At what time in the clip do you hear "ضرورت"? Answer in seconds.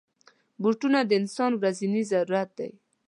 2.11-2.49